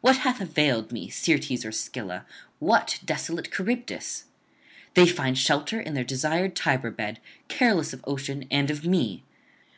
What 0.00 0.16
hath 0.24 0.40
availed 0.40 0.92
me 0.92 1.10
Syrtes 1.10 1.62
or 1.62 1.72
Scylla, 1.72 2.24
what 2.58 2.98
desolate 3.04 3.52
Charybdis? 3.52 4.24
they 4.94 5.04
find 5.06 5.36
shelter 5.36 5.78
in 5.78 5.92
their 5.92 6.04
desired 6.04 6.56
Tiber 6.56 6.90
bed, 6.90 7.20
careless 7.48 7.92
of 7.92 8.02
ocean 8.06 8.46
and 8.50 8.70
of 8.70 8.86
me. 8.86 9.24